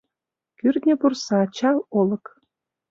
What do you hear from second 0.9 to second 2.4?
пурса», чал Олык